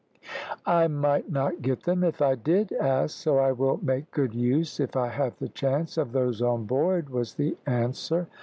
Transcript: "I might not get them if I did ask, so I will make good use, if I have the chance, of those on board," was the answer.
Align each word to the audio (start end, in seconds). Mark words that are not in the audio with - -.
"I 0.65 0.87
might 0.87 1.31
not 1.31 1.61
get 1.61 1.83
them 1.83 2.03
if 2.03 2.23
I 2.23 2.33
did 2.33 2.71
ask, 2.73 3.15
so 3.15 3.37
I 3.37 3.51
will 3.51 3.77
make 3.83 4.09
good 4.09 4.33
use, 4.33 4.79
if 4.79 4.95
I 4.95 5.09
have 5.09 5.37
the 5.37 5.49
chance, 5.49 5.95
of 5.95 6.11
those 6.11 6.41
on 6.41 6.65
board," 6.65 7.09
was 7.11 7.35
the 7.35 7.55
answer. 7.67 8.25